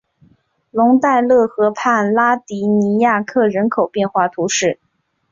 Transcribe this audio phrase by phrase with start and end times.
[0.71, 4.79] 龙代勒河畔拉迪尼亚克人口变化图示